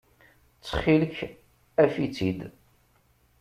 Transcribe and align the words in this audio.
Ttxil-k, 0.59 1.17
af-itt-id. 1.83 2.39